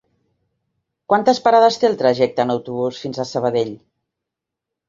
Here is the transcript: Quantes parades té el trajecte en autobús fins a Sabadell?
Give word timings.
Quantes 1.11 1.41
parades 1.49 1.77
té 1.83 1.87
el 1.91 1.97
trajecte 2.01 2.47
en 2.47 2.57
autobús 2.57 3.03
fins 3.05 3.21
a 3.21 3.27
Sabadell? 3.33 3.73